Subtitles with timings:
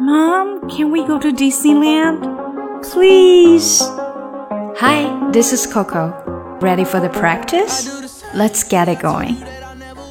[0.00, 2.22] Mom, can we go to Disneyland?
[2.82, 3.82] Please.
[4.78, 6.08] Hi, this is Coco.
[6.62, 8.24] Ready for the practice?
[8.34, 9.36] Let's get it going.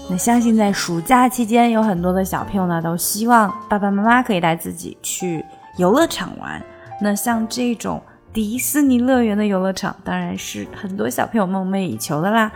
[0.08, 5.44] 那相信在暑假期间，有很多的小朋友呢，都希望爸爸妈妈可以带自己去
[5.78, 6.62] 游乐场玩。
[7.02, 8.00] 那像这种
[8.32, 12.52] 迪士尼乐园的游乐场，当然是很多小朋友梦寐以求的啦。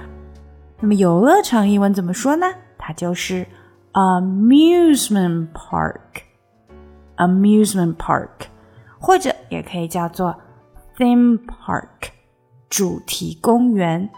[0.81, 2.45] 那么游乐场英文怎么说呢？
[2.77, 3.47] 它就是
[3.93, 6.22] amusement park
[7.27, 8.47] amusement park，
[8.99, 10.35] 或者也可以叫做
[10.97, 12.09] theme park，
[12.69, 14.09] 主题公园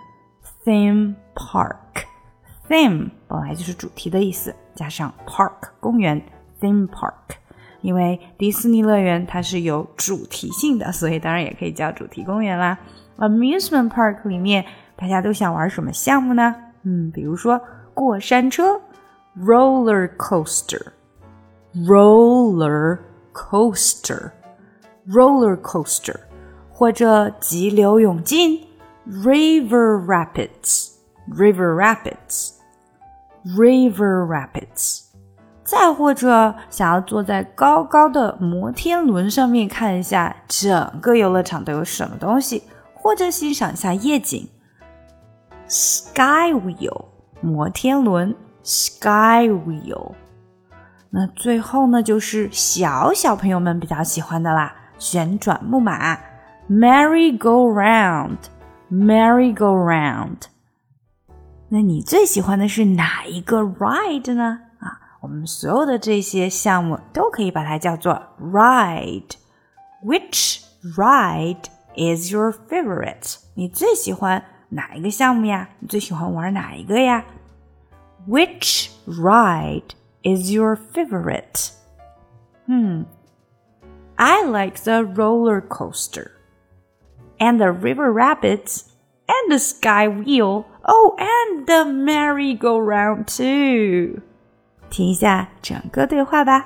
[0.64, 1.76] ，theme park。
[2.68, 6.20] Theme 本来就是主题的意思，加上 park 公园
[6.60, 7.38] ，theme park。
[7.82, 12.80] 因为迪士尼乐园它是有主题性的，所以当然也可以叫主题公园啦。
[13.20, 14.66] Amusement park 里面
[14.96, 16.56] 大家都想玩什么项目呢？
[16.82, 17.62] 嗯，比如说
[17.94, 18.82] 过山车
[19.38, 20.82] roller coaster
[21.76, 23.00] roller
[23.34, 24.32] coaster,
[25.08, 26.20] roller coaster，roller coaster，
[26.72, 28.66] 或者激流勇进
[29.08, 35.04] river rapids，river rapids，river rapids。
[35.64, 42.62] 再或者想要坐在高高的摩天轮上面看一下整个游乐场都有什么东西，
[42.94, 44.48] 或者欣赏一下夜景。
[45.68, 47.06] Sky wheel
[47.42, 50.12] 摩天轮，Sky wheel。
[51.18, 56.18] 那最后呢，就是小小朋友们比较喜欢的啦，旋转木马
[56.70, 60.42] ，Merry Go Round，Merry Go Round。
[61.70, 64.60] 那你最喜欢的是哪一个 ride 呢？
[64.80, 69.38] 啊，我们所有的这些项目都可以把它叫做 ride。
[70.04, 70.60] Which
[70.98, 71.64] ride
[71.96, 73.38] is your favorite？
[73.54, 75.70] 你最喜欢哪一个项目呀？
[75.80, 77.24] 你最喜欢玩哪一个呀
[78.28, 79.92] ？Which ride
[80.25, 81.73] is your favorite？
[82.69, 83.07] 嗯，
[84.17, 86.33] I like the roller coaster
[87.39, 88.93] and the river rapids
[89.27, 90.67] and the sky wheel.
[90.85, 94.23] Oh, and the merry-go-round too.
[94.89, 96.65] 听一下整个对话吧。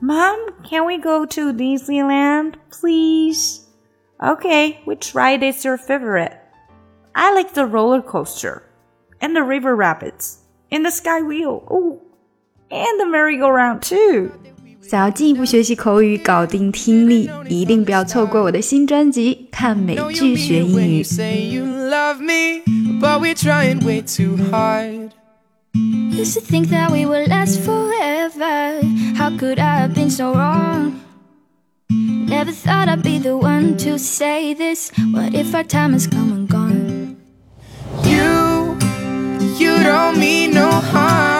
[0.00, 3.66] Mom, can we go to Disneyland, please?
[4.18, 6.32] Okay, which ride is your favorite?
[7.14, 8.62] I like the roller coaster,
[9.20, 10.38] and the river rapids,
[10.70, 11.64] and the sky wheel.
[11.68, 12.00] Oh,
[12.70, 14.30] and the merry-go-round too.
[14.82, 21.02] 想要进一步学习口语，搞定听力，一定不要错过我的新专辑《看美剧学英语》。
[23.00, 25.12] but we're trying way too hard.
[25.74, 28.82] Used to think that we would last forever.
[29.16, 31.00] How could I have been so wrong?
[31.88, 34.92] Never thought I'd be the one to say this.
[35.12, 37.16] What if our time has come and gone?
[38.04, 38.76] You,
[39.58, 41.33] you don't mean no harm, but you're stringing